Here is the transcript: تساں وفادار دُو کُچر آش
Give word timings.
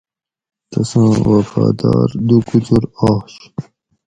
تساں 0.71 1.11
وفادار 1.29 2.09
دُو 2.27 2.37
کُچر 2.47 2.83
آش 3.09 3.33